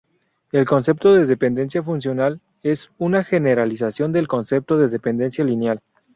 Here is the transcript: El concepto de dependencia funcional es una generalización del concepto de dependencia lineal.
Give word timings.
El 0.51 0.65
concepto 0.65 1.13
de 1.13 1.27
dependencia 1.27 1.83
funcional 1.83 2.41
es 2.63 2.89
una 2.97 3.23
generalización 3.23 4.11
del 4.11 4.27
concepto 4.27 4.79
de 4.79 4.87
dependencia 4.87 5.43
lineal. 5.45 5.79